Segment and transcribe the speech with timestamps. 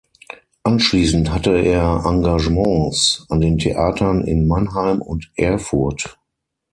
[0.63, 6.17] Anschließend hatte er Engagements an den Theatern in Mannheim, und Erfurt.